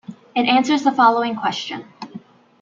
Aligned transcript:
It 0.35 0.47
answers 0.49 0.81
the 0.81 0.91
following 0.91 1.35
question. 1.35 1.85